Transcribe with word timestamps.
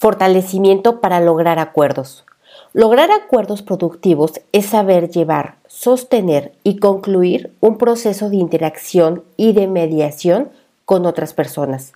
Fortalecimiento 0.00 1.02
para 1.02 1.20
lograr 1.20 1.58
acuerdos. 1.58 2.24
Lograr 2.72 3.10
acuerdos 3.10 3.60
productivos 3.60 4.40
es 4.50 4.64
saber 4.64 5.10
llevar, 5.10 5.56
sostener 5.66 6.52
y 6.64 6.78
concluir 6.78 7.52
un 7.60 7.76
proceso 7.76 8.30
de 8.30 8.36
interacción 8.36 9.22
y 9.36 9.52
de 9.52 9.66
mediación 9.66 10.48
con 10.86 11.04
otras 11.04 11.34
personas, 11.34 11.92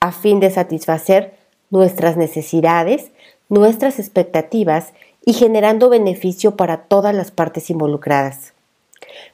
a 0.00 0.10
fin 0.10 0.40
de 0.40 0.50
satisfacer 0.50 1.34
nuestras 1.68 2.16
necesidades, 2.16 3.10
nuestras 3.50 3.98
expectativas 3.98 4.94
y 5.26 5.34
generando 5.34 5.90
beneficio 5.90 6.56
para 6.56 6.78
todas 6.84 7.14
las 7.14 7.30
partes 7.30 7.68
involucradas. 7.68 8.54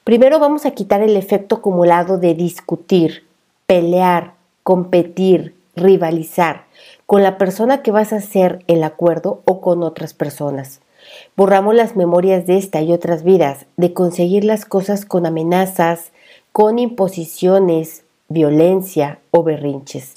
Primero 0.03 0.41
vamos 0.41 0.67
a 0.67 0.73
quitar 0.73 1.01
el 1.03 1.17
efecto 1.17 1.57
acumulado 1.57 2.19
de 2.19 2.35
discutir, 2.35 3.25
pelear, 3.69 4.35
competir, 4.65 5.55
rivalizar 5.79 6.65
con 7.07 7.23
la 7.23 7.39
persona 7.39 7.83
que 7.83 7.91
vas 7.91 8.13
a 8.13 8.17
hacer 8.17 8.63
el 8.67 8.85
acuerdo 8.85 9.41
o 9.46 9.61
con 9.61 9.82
otras 9.82 10.13
personas. 10.13 10.81
Borramos 11.36 11.75
las 11.75 11.96
memorias 11.96 12.46
de 12.46 12.59
esta 12.59 12.82
y 12.82 12.93
otras 12.93 13.23
vidas, 13.23 13.67
de 13.77 13.93
conseguir 13.93 14.45
las 14.45 14.64
cosas 14.64 15.05
con 15.05 15.25
amenazas, 15.25 16.13
con 16.53 16.79
imposiciones, 16.79 18.03
violencia 18.29 19.21
o 19.31 19.43
berrinches. 19.43 20.17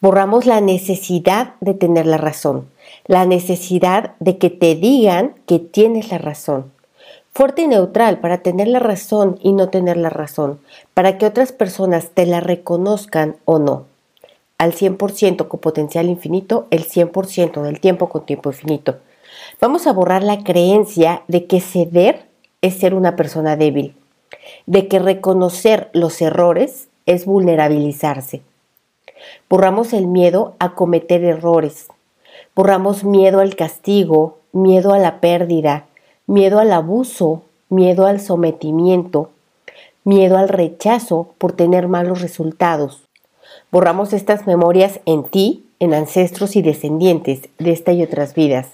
Borramos 0.00 0.46
la 0.46 0.60
necesidad 0.60 1.54
de 1.60 1.74
tener 1.74 2.06
la 2.06 2.16
razón, 2.16 2.68
la 3.06 3.26
necesidad 3.26 4.14
de 4.18 4.38
que 4.38 4.48
te 4.48 4.74
digan 4.74 5.34
que 5.46 5.58
tienes 5.58 6.10
la 6.10 6.18
razón. 6.18 6.72
Fuerte 7.32 7.62
y 7.62 7.68
neutral 7.68 8.18
para 8.18 8.38
tener 8.38 8.66
la 8.66 8.80
razón 8.80 9.38
y 9.42 9.52
no 9.52 9.68
tener 9.68 9.96
la 9.96 10.10
razón, 10.10 10.58
para 10.94 11.18
que 11.18 11.26
otras 11.26 11.52
personas 11.52 12.10
te 12.14 12.26
la 12.26 12.40
reconozcan 12.40 13.36
o 13.44 13.58
no. 13.58 13.89
Al 14.60 14.74
100% 14.74 15.48
con 15.48 15.60
potencial 15.60 16.10
infinito, 16.10 16.66
el 16.70 16.86
100% 16.86 17.62
del 17.62 17.80
tiempo 17.80 18.10
con 18.10 18.26
tiempo 18.26 18.50
infinito. 18.50 18.98
Vamos 19.58 19.86
a 19.86 19.92
borrar 19.92 20.22
la 20.22 20.44
creencia 20.44 21.22
de 21.28 21.46
que 21.46 21.60
ceder 21.60 22.26
es 22.60 22.78
ser 22.78 22.92
una 22.92 23.16
persona 23.16 23.56
débil, 23.56 23.96
de 24.66 24.86
que 24.86 24.98
reconocer 24.98 25.88
los 25.94 26.20
errores 26.20 26.88
es 27.06 27.24
vulnerabilizarse 27.24 28.42
Borramos 29.48 29.92
el 29.92 30.06
miedo 30.06 30.54
a 30.58 30.74
cometer 30.74 31.24
errores. 31.24 31.88
Borramos 32.54 33.04
miedo 33.04 33.40
al 33.40 33.56
castigo, 33.56 34.38
miedo 34.52 34.92
a 34.92 34.98
la 34.98 35.20
pérdida, 35.20 35.86
miedo 36.26 36.58
al 36.58 36.72
abuso, 36.72 37.42
miedo 37.68 38.06
al 38.06 38.20
sometimiento, 38.20 39.30
miedo 40.04 40.38
al 40.38 40.48
rechazo 40.48 41.34
por 41.38 41.52
tener 41.52 41.88
malos 41.88 42.20
resultados. 42.20 43.09
Borramos 43.72 44.12
estas 44.12 44.48
memorias 44.48 44.98
en 45.06 45.22
ti, 45.22 45.64
en 45.78 45.94
ancestros 45.94 46.56
y 46.56 46.62
descendientes 46.62 47.42
de 47.58 47.70
esta 47.70 47.92
y 47.92 48.02
otras 48.02 48.34
vidas, 48.34 48.66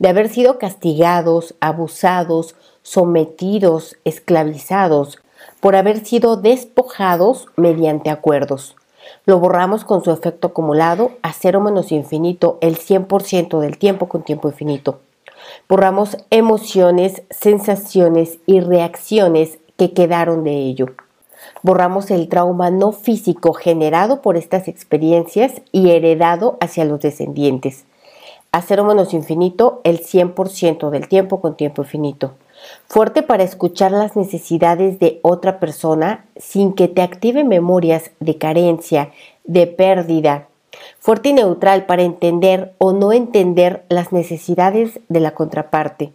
de 0.00 0.08
haber 0.08 0.28
sido 0.28 0.58
castigados, 0.58 1.54
abusados, 1.60 2.56
sometidos, 2.82 3.96
esclavizados, 4.04 5.20
por 5.60 5.76
haber 5.76 6.04
sido 6.04 6.36
despojados 6.36 7.46
mediante 7.56 8.10
acuerdos. 8.10 8.74
Lo 9.26 9.38
borramos 9.38 9.84
con 9.84 10.02
su 10.02 10.10
efecto 10.10 10.48
acumulado 10.48 11.12
a 11.22 11.32
cero 11.32 11.60
menos 11.60 11.92
infinito 11.92 12.58
el 12.60 12.78
100% 12.78 13.60
del 13.60 13.78
tiempo 13.78 14.08
con 14.08 14.24
tiempo 14.24 14.48
infinito. 14.48 14.98
Borramos 15.68 16.16
emociones, 16.30 17.22
sensaciones 17.30 18.38
y 18.46 18.58
reacciones 18.58 19.58
que 19.76 19.92
quedaron 19.92 20.42
de 20.42 20.56
ello. 20.56 20.86
Borramos 21.62 22.10
el 22.10 22.28
trauma 22.28 22.70
no 22.70 22.92
físico 22.92 23.52
generado 23.52 24.22
por 24.22 24.36
estas 24.36 24.68
experiencias 24.68 25.62
y 25.70 25.90
heredado 25.90 26.56
hacia 26.60 26.84
los 26.84 27.00
descendientes. 27.00 27.84
A 28.50 28.62
cero 28.62 28.84
menos 28.84 29.14
infinito 29.14 29.80
el 29.84 30.00
100% 30.00 30.90
del 30.90 31.08
tiempo 31.08 31.40
con 31.40 31.56
tiempo 31.56 31.82
infinito. 31.82 32.32
Fuerte 32.86 33.22
para 33.22 33.42
escuchar 33.42 33.92
las 33.92 34.16
necesidades 34.16 34.98
de 34.98 35.20
otra 35.22 35.58
persona 35.58 36.26
sin 36.36 36.74
que 36.74 36.88
te 36.88 37.02
active 37.02 37.44
memorias 37.44 38.10
de 38.20 38.38
carencia, 38.38 39.10
de 39.44 39.66
pérdida, 39.66 40.48
fuerte 40.98 41.30
y 41.30 41.32
neutral 41.32 41.86
para 41.86 42.02
entender 42.02 42.74
o 42.78 42.92
no 42.92 43.12
entender 43.12 43.84
las 43.88 44.12
necesidades 44.12 45.00
de 45.08 45.20
la 45.20 45.32
contraparte, 45.32 46.12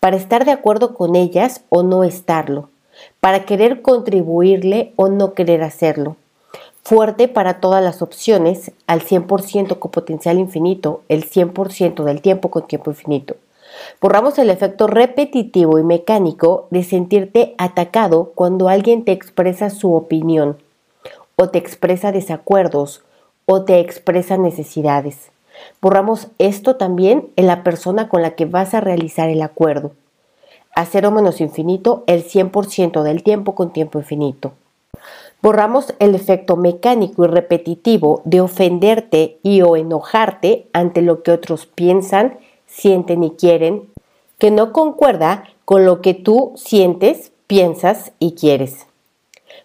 para 0.00 0.16
estar 0.16 0.44
de 0.44 0.52
acuerdo 0.52 0.94
con 0.94 1.16
ellas 1.16 1.62
o 1.68 1.82
no 1.82 2.04
estarlo, 2.04 2.68
para 3.20 3.44
querer 3.44 3.82
contribuirle 3.82 4.92
o 4.96 5.08
no 5.08 5.34
querer 5.34 5.62
hacerlo. 5.62 6.16
Fuerte 6.82 7.28
para 7.28 7.60
todas 7.60 7.84
las 7.84 8.02
opciones, 8.02 8.72
al 8.86 9.02
100% 9.02 9.78
con 9.78 9.90
potencial 9.90 10.38
infinito, 10.38 11.02
el 11.08 11.28
100% 11.28 12.04
del 12.04 12.20
tiempo 12.20 12.50
con 12.50 12.66
tiempo 12.66 12.90
infinito. 12.90 13.36
Borramos 14.00 14.38
el 14.38 14.50
efecto 14.50 14.86
repetitivo 14.86 15.78
y 15.78 15.82
mecánico 15.82 16.66
de 16.70 16.82
sentirte 16.82 17.54
atacado 17.58 18.32
cuando 18.34 18.68
alguien 18.68 19.04
te 19.04 19.12
expresa 19.12 19.70
su 19.70 19.94
opinión 19.94 20.58
o 21.36 21.48
te 21.50 21.58
expresa 21.58 22.12
desacuerdos 22.12 23.02
o 23.46 23.64
te 23.64 23.80
expresa 23.80 24.36
necesidades. 24.36 25.30
Borramos 25.80 26.28
esto 26.38 26.76
también 26.76 27.28
en 27.36 27.46
la 27.46 27.62
persona 27.62 28.08
con 28.08 28.22
la 28.22 28.32
que 28.32 28.46
vas 28.46 28.74
a 28.74 28.80
realizar 28.80 29.28
el 29.28 29.42
acuerdo. 29.42 29.92
A 30.74 30.86
cero 30.86 31.10
menos 31.10 31.40
infinito 31.40 32.04
el 32.06 32.24
100% 32.24 33.02
del 33.02 33.22
tiempo 33.22 33.54
con 33.54 33.72
tiempo 33.72 33.98
infinito. 33.98 34.52
Borramos 35.42 35.94
el 35.98 36.14
efecto 36.14 36.56
mecánico 36.56 37.24
y 37.24 37.28
repetitivo 37.28 38.20
de 38.24 38.40
ofenderte 38.40 39.38
y 39.42 39.62
o 39.62 39.76
enojarte 39.76 40.68
ante 40.72 41.02
lo 41.02 41.22
que 41.22 41.32
otros 41.32 41.66
piensan 41.66 42.38
sienten 42.70 43.24
y 43.24 43.32
quieren, 43.32 43.88
que 44.38 44.50
no 44.50 44.72
concuerda 44.72 45.44
con 45.64 45.84
lo 45.84 46.00
que 46.00 46.14
tú 46.14 46.52
sientes, 46.56 47.32
piensas 47.46 48.12
y 48.18 48.32
quieres. 48.32 48.86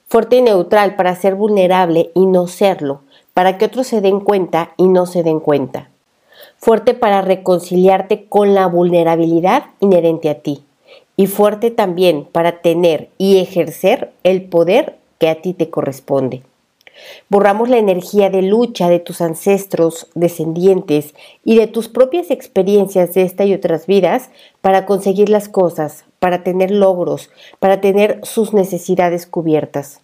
Fuerte 0.07 0.37
y 0.37 0.41
neutral 0.41 0.95
para 0.95 1.15
ser 1.15 1.35
vulnerable 1.35 2.11
y 2.13 2.25
no 2.25 2.47
serlo, 2.47 3.01
para 3.33 3.57
que 3.57 3.65
otros 3.65 3.87
se 3.87 4.01
den 4.01 4.19
cuenta 4.19 4.73
y 4.77 4.87
no 4.87 5.05
se 5.05 5.23
den 5.23 5.39
cuenta. 5.39 5.89
Fuerte 6.57 6.93
para 6.93 7.21
reconciliarte 7.21 8.25
con 8.27 8.53
la 8.53 8.67
vulnerabilidad 8.67 9.65
inherente 9.79 10.29
a 10.29 10.39
ti. 10.39 10.63
Y 11.17 11.27
fuerte 11.27 11.71
también 11.71 12.25
para 12.25 12.61
tener 12.61 13.09
y 13.17 13.37
ejercer 13.37 14.11
el 14.23 14.43
poder 14.43 14.97
que 15.19 15.29
a 15.29 15.41
ti 15.41 15.53
te 15.53 15.69
corresponde. 15.69 16.43
Borramos 17.29 17.69
la 17.69 17.77
energía 17.77 18.29
de 18.29 18.41
lucha 18.41 18.89
de 18.89 18.99
tus 18.99 19.21
ancestros, 19.21 20.07
descendientes 20.15 21.13
y 21.43 21.57
de 21.57 21.67
tus 21.67 21.89
propias 21.89 22.31
experiencias 22.31 23.13
de 23.13 23.23
esta 23.23 23.45
y 23.45 23.53
otras 23.53 23.85
vidas 23.85 24.29
para 24.61 24.85
conseguir 24.85 25.29
las 25.29 25.49
cosas, 25.49 26.05
para 26.19 26.43
tener 26.43 26.71
logros, 26.71 27.29
para 27.59 27.81
tener 27.81 28.19
sus 28.23 28.53
necesidades 28.53 29.25
cubiertas. 29.25 30.01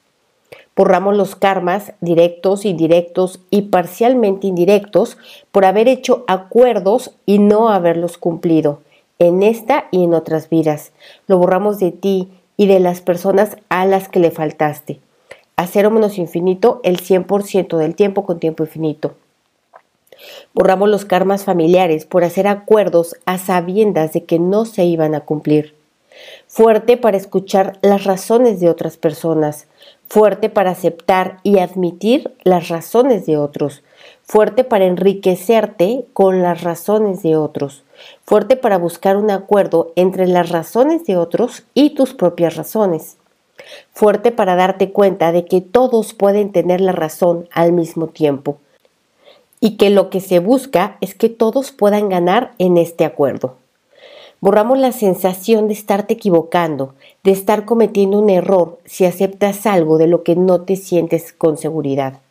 Borramos 0.76 1.16
los 1.16 1.36
karmas 1.36 1.94
directos, 2.02 2.66
indirectos 2.66 3.40
y 3.50 3.64
parcialmente 3.64 4.48
indirectos 4.48 5.18
por 5.52 5.66
haber 5.66 5.88
hecho 5.88 6.24
acuerdos 6.28 7.12
y 7.26 7.40
no 7.40 7.70
haberlos 7.70 8.18
cumplido 8.18 8.82
en 9.22 9.44
esta 9.44 9.88
y 9.92 10.04
en 10.04 10.14
otras 10.14 10.50
vidas. 10.50 10.92
Lo 11.28 11.38
borramos 11.38 11.80
de 11.80 11.92
ti 11.92 12.30
y 12.58 12.68
de 12.68 12.80
las 12.80 13.02
personas 13.02 13.58
a 13.70 13.86
las 13.86 14.10
que 14.10 14.20
le 14.20 14.32
faltaste 14.32 15.00
a 15.62 15.68
cero 15.68 15.92
infinito 16.18 16.82
el 16.84 17.00
100% 17.00 17.78
del 17.78 17.94
tiempo 17.94 18.26
con 18.26 18.40
tiempo 18.40 18.64
infinito. 18.64 19.14
Borramos 20.56 20.90
los 20.90 21.06
karmas 21.06 21.44
familiares 21.44 22.06
por 22.06 22.24
hacer 22.24 22.48
acuerdos 22.48 23.16
a 23.26 23.38
sabiendas 23.38 24.12
de 24.14 24.24
que 24.24 24.40
no 24.40 24.66
se 24.66 24.86
iban 24.86 25.14
a 25.14 25.20
cumplir. 25.20 25.76
Fuerte 26.48 26.98
para 26.98 27.18
escuchar 27.18 27.78
las 27.84 28.06
razones 28.06 28.60
de 28.60 28.70
otras 28.70 28.98
personas. 28.98 29.68
Fuerte 30.08 30.50
para 30.50 30.72
aceptar 30.72 31.38
y 31.44 31.60
admitir 31.60 32.34
las 32.44 32.70
razones 32.70 33.28
de 33.28 33.38
otros. 33.38 33.84
Fuerte 34.24 34.64
para 34.64 34.86
enriquecerte 34.86 36.06
con 36.14 36.42
las 36.42 36.64
razones 36.64 37.22
de 37.22 37.36
otros. 37.36 37.84
Fuerte 38.24 38.56
para 38.56 38.78
buscar 38.78 39.18
un 39.18 39.32
acuerdo 39.32 39.92
entre 39.96 40.28
las 40.28 40.50
razones 40.50 41.06
de 41.06 41.18
otros 41.18 41.64
y 41.74 41.92
tus 41.92 42.14
propias 42.14 42.56
razones 42.56 43.18
fuerte 43.94 44.32
para 44.32 44.56
darte 44.56 44.92
cuenta 44.92 45.32
de 45.32 45.46
que 45.46 45.62
todos 45.62 46.14
pueden 46.14 46.52
tener 46.52 46.82
la 46.82 46.92
razón 46.92 47.48
al 47.52 47.74
mismo 47.74 48.08
tiempo 48.08 48.58
y 49.60 49.78
que 49.78 49.90
lo 49.90 50.10
que 50.10 50.22
se 50.22 50.40
busca 50.40 50.98
es 51.02 51.14
que 51.14 51.30
todos 51.30 51.72
puedan 51.72 52.10
ganar 52.10 52.54
en 52.58 52.78
este 52.78 53.06
acuerdo. 53.06 53.56
Borramos 54.40 54.80
la 54.80 54.92
sensación 54.92 55.68
de 55.68 55.76
estarte 55.76 56.16
equivocando, 56.16 56.96
de 57.24 57.32
estar 57.32 57.66
cometiendo 57.66 58.18
un 58.18 58.32
error 58.32 58.80
si 58.86 59.06
aceptas 59.06 59.68
algo 59.68 60.00
de 60.00 60.08
lo 60.08 60.24
que 60.24 60.36
no 60.36 60.62
te 60.62 60.78
sientes 60.78 61.32
con 61.32 61.58
seguridad. 61.58 62.22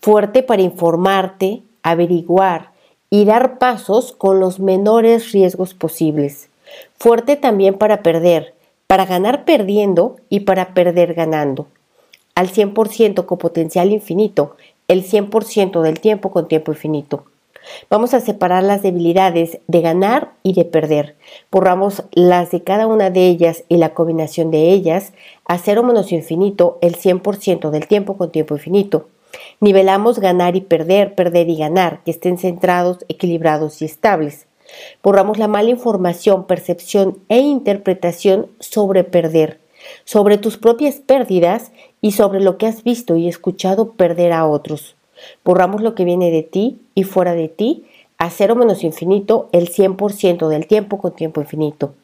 Fuerte 0.00 0.42
para 0.42 0.62
informarte, 0.62 1.62
averiguar 1.84 2.71
y 3.12 3.26
dar 3.26 3.58
pasos 3.58 4.12
con 4.12 4.40
los 4.40 4.58
menores 4.58 5.32
riesgos 5.32 5.74
posibles. 5.74 6.48
Fuerte 6.96 7.36
también 7.36 7.74
para 7.74 8.02
perder, 8.02 8.54
para 8.86 9.04
ganar 9.04 9.44
perdiendo 9.44 10.16
y 10.30 10.40
para 10.40 10.72
perder 10.72 11.12
ganando. 11.12 11.66
Al 12.34 12.48
100% 12.48 13.26
con 13.26 13.36
potencial 13.36 13.92
infinito, 13.92 14.56
el 14.88 15.04
100% 15.04 15.82
del 15.82 16.00
tiempo 16.00 16.30
con 16.30 16.48
tiempo 16.48 16.72
infinito. 16.72 17.24
Vamos 17.90 18.14
a 18.14 18.20
separar 18.20 18.62
las 18.62 18.80
debilidades 18.80 19.58
de 19.66 19.82
ganar 19.82 20.32
y 20.42 20.54
de 20.54 20.64
perder. 20.64 21.14
Borramos 21.50 22.04
las 22.12 22.50
de 22.50 22.62
cada 22.62 22.86
una 22.86 23.10
de 23.10 23.26
ellas 23.26 23.64
y 23.68 23.76
la 23.76 23.92
combinación 23.92 24.50
de 24.50 24.70
ellas 24.70 25.12
a 25.44 25.58
cero 25.58 25.82
menos 25.82 26.12
infinito 26.12 26.78
el 26.80 26.96
100% 26.96 27.68
del 27.68 27.86
tiempo 27.86 28.16
con 28.16 28.32
tiempo 28.32 28.54
infinito. 28.54 29.06
Nivelamos 29.60 30.18
ganar 30.18 30.56
y 30.56 30.60
perder, 30.60 31.14
perder 31.14 31.48
y 31.48 31.56
ganar, 31.56 32.02
que 32.04 32.10
estén 32.10 32.38
centrados, 32.38 32.98
equilibrados 33.08 33.82
y 33.82 33.84
estables. 33.84 34.46
Borramos 35.02 35.38
la 35.38 35.48
mala 35.48 35.70
información, 35.70 36.46
percepción 36.46 37.18
e 37.28 37.40
interpretación 37.40 38.48
sobre 38.58 39.04
perder, 39.04 39.60
sobre 40.04 40.38
tus 40.38 40.56
propias 40.56 40.96
pérdidas 40.96 41.72
y 42.00 42.12
sobre 42.12 42.40
lo 42.40 42.58
que 42.58 42.66
has 42.66 42.82
visto 42.82 43.16
y 43.16 43.28
escuchado 43.28 43.92
perder 43.92 44.32
a 44.32 44.46
otros. 44.46 44.96
Borramos 45.44 45.82
lo 45.82 45.94
que 45.94 46.04
viene 46.04 46.30
de 46.30 46.42
ti 46.42 46.80
y 46.94 47.04
fuera 47.04 47.34
de 47.34 47.48
ti 47.48 47.84
a 48.18 48.30
cero 48.30 48.54
menos 48.54 48.84
infinito 48.84 49.48
el 49.52 49.68
100% 49.68 50.48
del 50.48 50.66
tiempo 50.66 50.98
con 50.98 51.14
tiempo 51.14 51.40
infinito. 51.40 51.94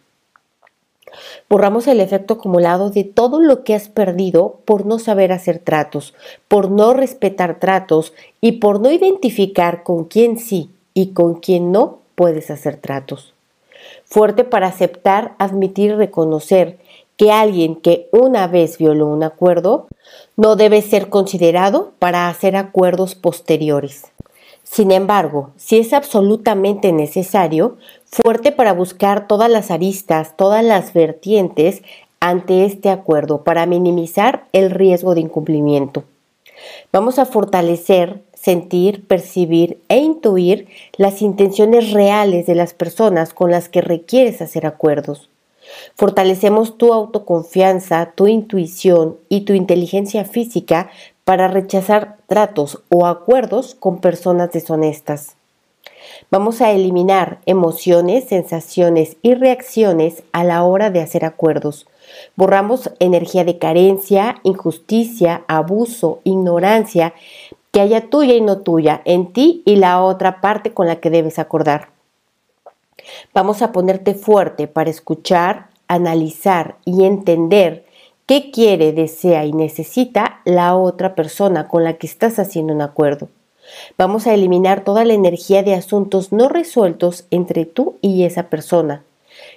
Borramos 1.49 1.87
el 1.87 2.01
efecto 2.01 2.35
acumulado 2.35 2.91
de 2.91 3.05
todo 3.05 3.41
lo 3.41 3.65
que 3.65 3.75
has 3.75 3.89
perdido 3.89 4.59
por 4.65 4.87
no 4.87 4.99
saber 4.99 5.33
hacer 5.33 5.59
tratos, 5.59 6.15
por 6.49 6.71
no 6.71 6.95
respetar 6.95 7.59
tratos 7.59 8.13
y 8.41 8.53
por 8.53 8.81
no 8.81 8.91
identificar 8.91 9.83
con 9.83 10.05
quién 10.05 10.39
sí 10.39 10.71
y 10.95 11.13
con 11.13 11.35
quién 11.35 11.73
no 11.73 11.99
puedes 12.15 12.51
hacer 12.51 12.77
tratos. 12.77 13.35
Fuerte 14.05 14.45
para 14.45 14.67
aceptar, 14.67 15.35
admitir 15.39 15.91
y 15.91 15.95
reconocer 15.95 16.79
que 17.17 17.33
alguien 17.33 17.77
que 17.77 18.09
una 18.13 18.47
vez 18.47 18.79
violó 18.79 19.07
un 19.07 19.23
acuerdo 19.23 19.89
no 20.37 20.57
debe 20.57 20.83
ser 20.83 21.09
considerado 21.09 21.93
para 21.99 22.29
hacer 22.29 22.57
acuerdos 22.57 23.15
posteriores. 23.15 24.05
Sin 24.71 24.93
embargo, 24.93 25.51
si 25.57 25.79
es 25.79 25.93
absolutamente 25.93 26.93
necesario, 26.93 27.79
fuerte 28.05 28.53
para 28.53 28.73
buscar 28.73 29.27
todas 29.27 29.51
las 29.51 29.71
aristas, 29.71 30.37
todas 30.37 30.63
las 30.63 30.93
vertientes 30.93 31.83
ante 32.21 32.65
este 32.65 32.91
acuerdo 32.91 33.45
para 33.45 33.67
minimizar 33.67 34.45
el 34.53 34.71
riesgo 34.71 35.15
de 35.15 35.23
incumplimiento. 35.23 36.05
Vamos 36.93 37.19
a 37.19 37.25
fortalecer, 37.25 38.23
sentir, 38.35 39.07
percibir 39.07 39.81
e 39.89 39.99
intuir 39.99 40.69
las 40.97 41.23
intenciones 41.23 41.93
reales 41.93 42.47
de 42.47 42.55
las 42.55 42.75
personas 42.75 43.33
con 43.33 43.51
las 43.51 43.69
que 43.69 43.81
requieres 43.81 44.43
hacer 44.43 44.67
acuerdos. 44.67 45.29
Fortalecemos 45.97 46.79
tu 46.79 46.93
autoconfianza, 46.93 48.13
tu 48.15 48.27
intuición 48.27 49.17
y 49.29 49.43
tu 49.43 49.55
inteligencia 49.55 50.25
física 50.25 50.91
para 51.29 51.47
rechazar 51.47 52.17
tratos 52.27 52.81
o 52.89 53.05
acuerdos 53.05 53.75
con 53.75 54.01
personas 54.01 54.51
deshonestas. 54.51 55.37
Vamos 56.31 56.63
a 56.63 56.71
eliminar 56.71 57.41
emociones, 57.45 58.25
sensaciones 58.31 59.19
y 59.21 59.35
reacciones 59.35 60.23
a 60.33 60.43
la 60.43 60.63
hora 60.63 60.89
de 60.89 61.03
hacer 61.03 61.27
acuerdos. 61.27 61.87
Borramos 62.35 62.91
energía 62.99 63.45
de 63.45 63.59
carencia, 63.59 64.41
injusticia, 64.43 65.45
abuso, 65.49 66.21
ignorancia, 66.25 67.13
que 67.73 67.83
haya 67.83 68.09
tuya 68.09 68.33
y 68.33 68.41
no 68.41 68.61
tuya, 68.61 69.03
en 69.05 69.35
ti 69.35 69.63
y 69.67 69.77
la 69.77 70.03
otra 70.03 70.41
parte 70.41 70.73
con 70.73 70.87
la 70.87 70.97
que 70.97 71.11
debes 71.11 71.39
acordar. 71.39 71.91
Vamos 73.35 73.61
a 73.61 73.71
ponerte 73.73 74.15
fuerte 74.15 74.67
para 74.67 74.89
escuchar, 74.89 75.67
analizar 75.89 76.77
y 76.87 77.05
entender 77.05 77.85
qué 78.29 78.51
quiere, 78.51 78.93
desea 78.93 79.47
y 79.47 79.53
necesita 79.53 80.43
la 80.45 80.77
otra 80.77 81.15
persona 81.15 81.67
con 81.67 81.83
la 81.83 81.95
que 81.95 82.07
estás 82.07 82.39
haciendo 82.39 82.75
un 82.75 82.83
acuerdo. 82.83 83.29
Vamos 83.97 84.27
a 84.27 84.35
eliminar 84.35 84.85
toda 84.85 85.07
la 85.07 85.15
energía 85.15 85.63
de 85.63 85.75
asuntos 85.75 86.31
no 86.31 86.49
resueltos 86.49 87.27
entre 87.31 87.65
tú 87.65 87.97
y 88.03 88.25
esa 88.25 88.45
persona 88.45 89.03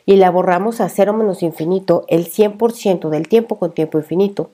y 0.06 0.16
la 0.16 0.32
borramos 0.32 0.80
a 0.80 0.88
cero 0.88 1.12
menos 1.14 1.44
infinito 1.44 2.06
el 2.08 2.32
100% 2.32 3.10
del 3.10 3.28
tiempo 3.28 3.60
con 3.60 3.74
tiempo 3.74 3.98
infinito. 3.98 4.50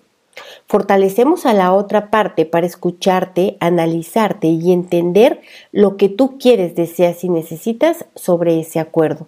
Fortalecemos 0.68 1.46
a 1.46 1.54
la 1.54 1.72
otra 1.72 2.10
parte 2.10 2.46
para 2.46 2.66
escucharte, 2.66 3.56
analizarte 3.60 4.48
y 4.48 4.72
entender 4.72 5.42
lo 5.72 5.96
que 5.96 6.10
tú 6.10 6.40
quieres, 6.40 6.76
deseas 6.76 7.24
y 7.24 7.30
necesitas 7.30 8.06
sobre 8.16 8.60
ese 8.60 8.80
acuerdo. 8.80 9.28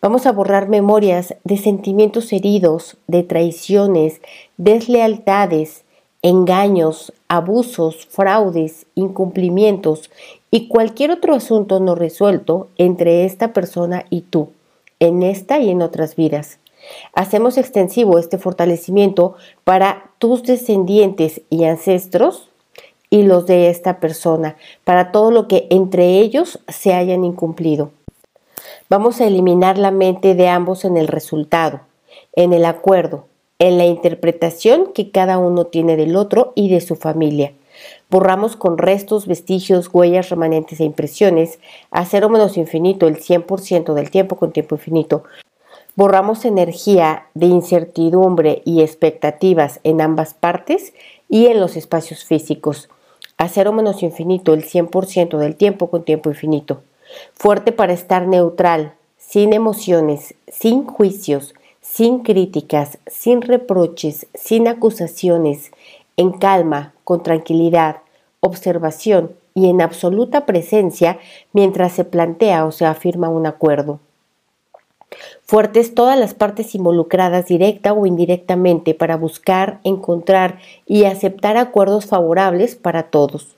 Vamos 0.00 0.26
a 0.26 0.32
borrar 0.32 0.68
memorias 0.68 1.34
de 1.44 1.56
sentimientos 1.56 2.32
heridos, 2.32 2.96
de 3.06 3.22
traiciones, 3.22 4.20
deslealtades, 4.56 5.84
engaños, 6.22 7.12
abusos, 7.28 8.06
fraudes, 8.06 8.86
incumplimientos 8.94 10.10
y 10.50 10.68
cualquier 10.68 11.10
otro 11.10 11.34
asunto 11.34 11.80
no 11.80 11.94
resuelto 11.94 12.68
entre 12.78 13.24
esta 13.24 13.52
persona 13.52 14.06
y 14.10 14.22
tú, 14.22 14.50
en 15.00 15.22
esta 15.22 15.58
y 15.60 15.70
en 15.70 15.82
otras 15.82 16.16
vidas. 16.16 16.58
Hacemos 17.14 17.58
extensivo 17.58 18.18
este 18.18 18.38
fortalecimiento 18.38 19.34
para 19.64 20.10
tus 20.18 20.42
descendientes 20.42 21.42
y 21.50 21.64
ancestros 21.64 22.48
y 23.10 23.22
los 23.22 23.46
de 23.46 23.70
esta 23.70 24.00
persona, 24.00 24.56
para 24.84 25.12
todo 25.12 25.30
lo 25.30 25.48
que 25.48 25.66
entre 25.70 26.18
ellos 26.18 26.58
se 26.68 26.92
hayan 26.92 27.24
incumplido. 27.24 27.90
Vamos 28.88 29.20
a 29.20 29.26
eliminar 29.26 29.78
la 29.78 29.90
mente 29.90 30.34
de 30.34 30.48
ambos 30.48 30.84
en 30.84 30.96
el 30.96 31.08
resultado, 31.08 31.80
en 32.34 32.52
el 32.52 32.64
acuerdo, 32.64 33.26
en 33.58 33.78
la 33.78 33.86
interpretación 33.86 34.92
que 34.92 35.10
cada 35.10 35.38
uno 35.38 35.66
tiene 35.66 35.96
del 35.96 36.16
otro 36.16 36.52
y 36.54 36.68
de 36.68 36.80
su 36.80 36.96
familia. 36.96 37.52
Borramos 38.10 38.56
con 38.56 38.78
restos, 38.78 39.26
vestigios, 39.26 39.90
huellas, 39.92 40.30
remanentes 40.30 40.80
e 40.80 40.84
impresiones 40.84 41.58
a 41.90 42.04
cero 42.04 42.28
menos 42.28 42.56
infinito 42.56 43.06
el 43.06 43.16
100% 43.16 43.94
del 43.94 44.10
tiempo 44.10 44.36
con 44.36 44.52
tiempo 44.52 44.76
infinito. 44.76 45.24
Borramos 45.94 46.44
energía 46.44 47.26
de 47.34 47.46
incertidumbre 47.46 48.62
y 48.64 48.82
expectativas 48.82 49.80
en 49.82 50.00
ambas 50.00 50.34
partes 50.34 50.92
y 51.28 51.46
en 51.46 51.58
los 51.60 51.76
espacios 51.76 52.24
físicos. 52.24 52.88
A 53.38 53.48
cero 53.48 53.72
menos 53.72 54.02
infinito 54.02 54.54
el 54.54 54.64
100% 54.64 55.38
del 55.38 55.56
tiempo 55.56 55.90
con 55.90 56.04
tiempo 56.04 56.30
infinito. 56.30 56.82
Fuerte 57.34 57.72
para 57.72 57.92
estar 57.92 58.26
neutral, 58.26 58.94
sin 59.16 59.52
emociones, 59.52 60.34
sin 60.48 60.84
juicios, 60.86 61.54
sin 61.80 62.20
críticas, 62.20 62.98
sin 63.06 63.42
reproches, 63.42 64.26
sin 64.34 64.68
acusaciones, 64.68 65.70
en 66.16 66.32
calma, 66.32 66.94
con 67.04 67.22
tranquilidad, 67.22 67.98
observación 68.40 69.32
y 69.54 69.68
en 69.68 69.80
absoluta 69.80 70.46
presencia 70.46 71.18
mientras 71.52 71.92
se 71.92 72.04
plantea 72.04 72.64
o 72.66 72.72
se 72.72 72.86
afirma 72.86 73.28
un 73.28 73.46
acuerdo. 73.46 74.00
Fuertes 75.44 75.94
todas 75.94 76.18
las 76.18 76.34
partes 76.34 76.74
involucradas 76.74 77.46
directa 77.46 77.92
o 77.92 78.06
indirectamente 78.06 78.94
para 78.94 79.16
buscar, 79.16 79.80
encontrar 79.84 80.58
y 80.86 81.04
aceptar 81.04 81.56
acuerdos 81.56 82.06
favorables 82.06 82.74
para 82.74 83.04
todos. 83.04 83.56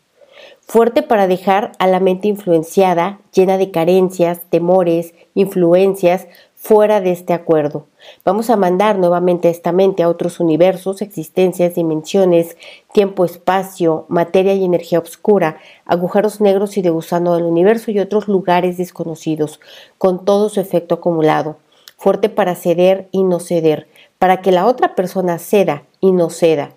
Fuerte 0.61 1.03
para 1.03 1.27
dejar 1.27 1.73
a 1.79 1.87
la 1.87 1.99
mente 1.99 2.29
influenciada, 2.29 3.21
llena 3.33 3.57
de 3.57 3.71
carencias, 3.71 4.43
temores, 4.51 5.15
influencias, 5.35 6.27
fuera 6.55 7.01
de 7.01 7.13
este 7.13 7.33
acuerdo. 7.33 7.87
Vamos 8.25 8.51
a 8.51 8.57
mandar 8.57 8.99
nuevamente 8.99 9.49
esta 9.49 9.73
mente 9.73 10.03
a 10.03 10.09
otros 10.09 10.41
universos, 10.41 11.01
existencias, 11.01 11.77
dimensiones, 11.77 12.57
tiempo, 12.93 13.25
espacio, 13.25 14.05
materia 14.09 14.55
y 14.55 14.65
energía 14.65 14.99
oscura, 14.99 15.59
agujeros 15.87 16.41
negros 16.41 16.77
y 16.77 16.83
de 16.83 16.91
gusano 16.91 17.35
del 17.35 17.45
universo 17.45 17.91
y 17.91 18.01
otros 18.01 18.29
lugares 18.29 18.77
desconocidos, 18.77 19.61
con 19.97 20.25
todo 20.25 20.49
su 20.49 20.61
efecto 20.61 20.97
acumulado. 20.97 21.57
Fuerte 21.97 22.29
para 22.29 22.55
ceder 22.55 23.09
y 23.13 23.23
no 23.23 23.41
ceder, 23.41 23.89
para 24.19 24.43
que 24.43 24.53
la 24.53 24.67
otra 24.67 24.95
persona 24.95 25.39
ceda 25.39 25.85
y 26.01 26.13
no 26.13 26.29
ceda. 26.29 26.75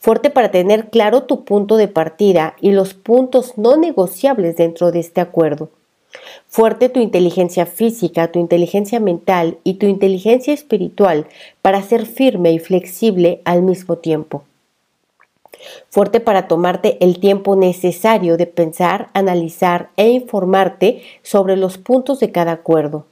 Fuerte 0.00 0.30
para 0.30 0.50
tener 0.50 0.90
claro 0.90 1.24
tu 1.24 1.44
punto 1.44 1.76
de 1.76 1.88
partida 1.88 2.54
y 2.60 2.70
los 2.70 2.94
puntos 2.94 3.58
no 3.58 3.76
negociables 3.76 4.56
dentro 4.56 4.92
de 4.92 5.00
este 5.00 5.20
acuerdo 5.20 5.70
Fuerte 6.46 6.88
tu 6.88 7.00
inteligencia 7.00 7.66
física, 7.66 8.32
tu 8.32 8.38
inteligencia 8.38 9.00
mental 9.00 9.58
y 9.64 9.74
tu 9.74 9.86
inteligencia 9.86 10.54
espiritual 10.54 11.26
para 11.60 11.82
ser 11.82 12.06
firme 12.06 12.52
y 12.52 12.58
flexible 12.58 13.42
al 13.44 13.62
mismo 13.62 13.98
tiempo. 13.98 14.44
Fuerte 15.90 16.20
para 16.20 16.48
tomarte 16.48 16.96
el 17.04 17.18
tiempo 17.20 17.56
necesario 17.56 18.36
de 18.36 18.46
pensar, 18.46 19.10
analizar 19.12 19.90
e 19.96 20.08
informarte 20.08 21.02
sobre 21.22 21.56
los 21.56 21.76
puntos 21.76 22.20
de 22.20 22.32
cada 22.32 22.52
acuerdo. 22.52 23.04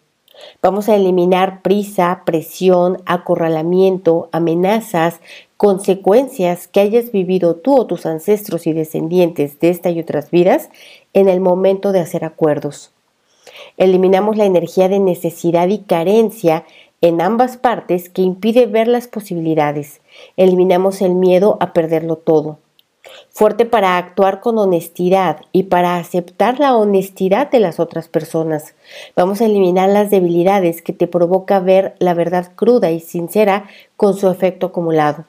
Vamos 0.62 0.88
a 0.88 0.97
eliminar 0.97 1.62
prisa, 1.62 2.23
presión, 2.25 3.02
acorralamiento, 3.05 4.28
amenazas, 4.33 5.21
consecuencias 5.57 6.69
que 6.69 6.81
hayas 6.81 7.13
vivido 7.13 7.57
tú 7.57 7.77
o 7.77 7.87
tus 7.87 8.05
ancestros 8.05 8.67
y 8.67 8.73
descendientes 8.73 9.59
de 9.59 9.71
esta 9.71 9.91
y 9.91 10.01
otras 10.01 10.31
vidas 10.31 10.69
en 11.15 11.29
el 11.29 11.41
momento 11.41 11.93
de 11.93 12.01
hacer 12.01 12.25
acuerdos. 12.25 12.93
Eliminamos 13.79 14.37
la 14.37 14.45
energía 14.45 14.89
de 14.89 14.99
necesidad 14.99 15.69
y 15.69 15.79
carencia 15.79 16.65
en 17.01 17.21
ambas 17.21 17.57
partes 17.57 18.09
que 18.09 18.23
impide 18.23 18.67
ver 18.67 18.89
las 18.89 19.09
posibilidades. 19.09 20.01
Eliminamos 20.37 21.01
el 21.03 21.15
miedo 21.15 21.57
a 21.61 21.73
perderlo 21.73 22.17
todo. 22.17 22.59
fuerte 23.31 23.67
para 23.67 23.99
actuar 23.99 24.41
con 24.41 24.59
honestidad 24.59 25.43
y 25.53 25.65
para 25.65 25.97
aceptar 25.97 26.59
la 26.59 26.77
honestidad 26.77 27.49
de 27.49 27.61
las 27.61 27.79
otras 27.79 28.09
personas. 28.09 28.75
Vamos 29.15 29.41
a 29.41 29.47
eliminar 29.47 29.89
las 29.89 30.11
debilidades 30.11 30.83
que 30.83 30.93
te 30.93 31.07
provoca 31.07 31.61
ver 31.61 31.95
la 32.01 32.15
verdad 32.15 32.51
cruda 32.57 32.91
y 32.91 32.99
sincera 32.99 33.69
con 33.97 34.17
su 34.17 34.29
efecto 34.29 34.67
acumulado. 34.67 35.25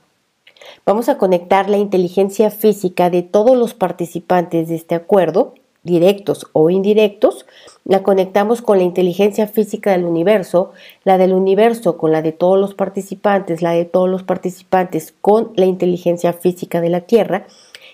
Vamos 0.85 1.09
a 1.09 1.17
conectar 1.17 1.69
la 1.69 1.77
inteligencia 1.77 2.49
física 2.49 3.09
de 3.09 3.23
todos 3.23 3.57
los 3.57 3.73
participantes 3.73 4.67
de 4.69 4.75
este 4.75 4.95
acuerdo 4.95 5.53
directos 5.87 6.47
o 6.53 6.69
indirectos, 6.69 7.47
la 7.85 8.03
conectamos 8.03 8.61
con 8.61 8.77
la 8.77 8.83
inteligencia 8.83 9.47
física 9.47 9.91
del 9.91 10.05
universo, 10.05 10.71
la 11.03 11.17
del 11.17 11.33
universo 11.33 11.97
con 11.97 12.11
la 12.11 12.21
de 12.21 12.33
todos 12.33 12.59
los 12.59 12.75
participantes, 12.75 13.63
la 13.63 13.71
de 13.71 13.85
todos 13.85 14.09
los 14.09 14.21
participantes 14.21 15.15
con 15.21 15.53
la 15.55 15.65
inteligencia 15.65 16.33
física 16.33 16.81
de 16.81 16.89
la 16.89 17.01
Tierra 17.01 17.47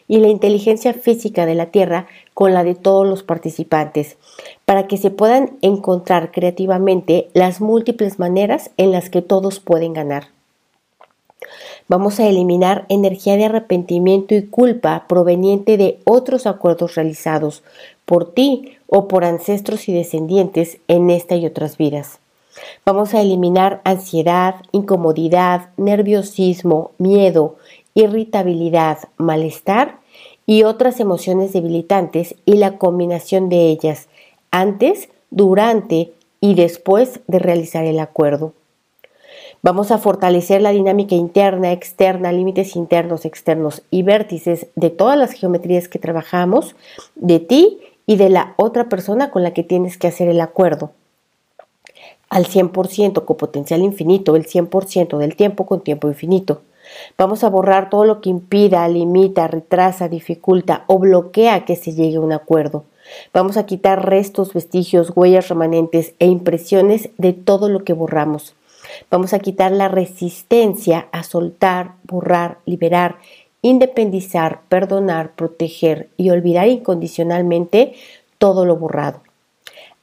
y 0.07 0.17
la 0.17 0.27
inteligencia 0.27 0.93
física 0.93 1.45
de 1.45 1.55
la 1.55 1.67
Tierra 1.67 2.07
con 2.33 2.53
la 2.53 2.63
de 2.63 2.75
todos 2.75 3.07
los 3.07 3.23
participantes, 3.23 4.17
para 4.65 4.87
que 4.87 4.97
se 4.97 5.11
puedan 5.11 5.57
encontrar 5.61 6.31
creativamente 6.31 7.29
las 7.33 7.61
múltiples 7.61 8.19
maneras 8.19 8.71
en 8.77 8.91
las 8.91 9.09
que 9.09 9.21
todos 9.21 9.59
pueden 9.59 9.93
ganar. 9.93 10.27
Vamos 11.87 12.19
a 12.19 12.27
eliminar 12.27 12.85
energía 12.89 13.35
de 13.35 13.45
arrepentimiento 13.45 14.35
y 14.35 14.43
culpa 14.43 15.05
proveniente 15.07 15.77
de 15.77 15.99
otros 16.05 16.47
acuerdos 16.47 16.95
realizados 16.95 17.63
por 18.05 18.33
ti 18.33 18.77
o 18.87 19.07
por 19.07 19.25
ancestros 19.25 19.89
y 19.89 19.93
descendientes 19.93 20.77
en 20.87 21.09
esta 21.09 21.35
y 21.35 21.45
otras 21.45 21.77
vidas. 21.77 22.19
Vamos 22.85 23.13
a 23.13 23.21
eliminar 23.21 23.81
ansiedad, 23.83 24.55
incomodidad, 24.71 25.69
nerviosismo, 25.77 26.91
miedo, 26.97 27.57
irritabilidad, 27.95 28.99
malestar 29.17 29.99
y 30.45 30.63
otras 30.63 30.99
emociones 30.99 31.53
debilitantes 31.53 32.35
y 32.45 32.57
la 32.57 32.77
combinación 32.77 33.49
de 33.49 33.69
ellas 33.69 34.07
antes, 34.51 35.09
durante 35.31 36.11
y 36.39 36.53
después 36.53 37.21
de 37.27 37.39
realizar 37.39 37.85
el 37.85 37.99
acuerdo. 37.99 38.53
Vamos 39.65 39.91
a 39.91 39.97
fortalecer 39.97 40.61
la 40.61 40.71
dinámica 40.71 41.15
interna, 41.15 41.71
externa, 41.71 42.33
límites 42.33 42.75
internos, 42.75 43.23
externos 43.23 43.81
y 43.89 44.03
vértices 44.03 44.67
de 44.75 44.89
todas 44.89 45.17
las 45.17 45.31
geometrías 45.31 45.87
que 45.87 45.99
trabajamos, 45.99 46.75
de 47.15 47.39
ti 47.39 47.79
y 48.05 48.17
de 48.17 48.27
la 48.27 48.55
otra 48.57 48.89
persona 48.89 49.31
con 49.31 49.41
la 49.41 49.53
que 49.53 49.63
tienes 49.63 49.97
que 49.97 50.07
hacer 50.07 50.27
el 50.27 50.41
acuerdo. 50.41 50.91
Al 52.29 52.45
100% 52.45 53.23
con 53.23 53.37
potencial 53.37 53.83
infinito, 53.83 54.35
el 54.35 54.45
100% 54.45 55.17
del 55.17 55.37
tiempo 55.37 55.65
con 55.65 55.79
tiempo 55.79 56.09
infinito. 56.09 56.63
Vamos 57.17 57.45
a 57.45 57.49
borrar 57.49 57.89
todo 57.89 58.03
lo 58.03 58.19
que 58.19 58.29
impida, 58.29 58.85
limita, 58.89 59.47
retrasa, 59.47 60.09
dificulta 60.09 60.83
o 60.87 60.99
bloquea 60.99 61.63
que 61.63 61.77
se 61.77 61.93
llegue 61.93 62.17
a 62.17 62.19
un 62.21 62.33
acuerdo. 62.33 62.83
Vamos 63.33 63.55
a 63.55 63.65
quitar 63.65 64.09
restos, 64.09 64.53
vestigios, 64.53 65.13
huellas 65.15 65.47
remanentes 65.47 66.15
e 66.19 66.25
impresiones 66.25 67.11
de 67.17 67.31
todo 67.31 67.69
lo 67.69 67.85
que 67.85 67.93
borramos. 67.93 68.55
Vamos 69.09 69.33
a 69.33 69.39
quitar 69.39 69.71
la 69.71 69.87
resistencia 69.87 71.07
a 71.11 71.23
soltar, 71.23 71.93
borrar, 72.03 72.57
liberar, 72.65 73.17
independizar, 73.61 74.61
perdonar, 74.69 75.31
proteger 75.35 76.09
y 76.17 76.29
olvidar 76.29 76.67
incondicionalmente 76.67 77.93
todo 78.37 78.65
lo 78.65 78.75
borrado. 78.75 79.21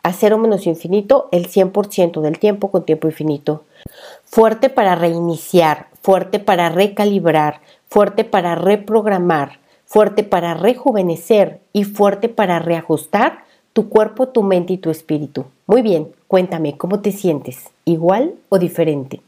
A 0.02 0.12
cero 0.14 0.38
menos 0.38 0.66
infinito, 0.66 1.28
el 1.30 1.46
100% 1.46 2.22
del 2.22 2.38
tiempo 2.38 2.70
con 2.70 2.84
tiempo 2.84 3.06
infinito. 3.06 3.64
Fuerte 4.24 4.70
para 4.70 4.94
reiniciar, 4.94 5.88
fuerte 6.00 6.40
para 6.40 6.70
recalibrar, 6.70 7.60
fuerte 7.88 8.24
para 8.24 8.54
reprogramar, 8.54 9.58
fuerte 9.84 10.24
para 10.24 10.54
rejuvenecer 10.54 11.60
y 11.74 11.84
fuerte 11.84 12.30
para 12.30 12.60
reajustar 12.60 13.44
tu 13.74 13.88
cuerpo, 13.90 14.28
tu 14.28 14.42
mente 14.42 14.72
y 14.72 14.78
tu 14.78 14.90
espíritu. 14.90 15.44
Muy 15.66 15.82
bien, 15.82 16.12
cuéntame 16.30 16.76
cómo 16.76 17.00
te 17.00 17.10
sientes, 17.10 17.70
igual 17.84 18.36
o 18.50 18.60
diferente. 18.60 19.20